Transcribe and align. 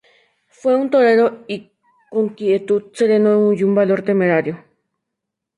Fue 0.47 0.75
un 0.75 0.89
torero 0.89 1.45
con 2.09 2.29
quietud, 2.29 2.85
sereno 2.91 3.53
y 3.53 3.61
un 3.63 3.75
valor 3.75 4.01
temerario. 4.01 4.65